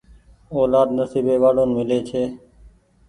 [0.53, 2.23] اولآد نسيبي وآڙون ميلي ڇي۔